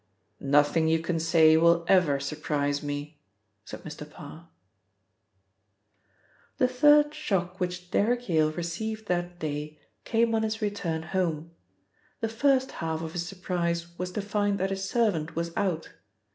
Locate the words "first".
12.29-12.71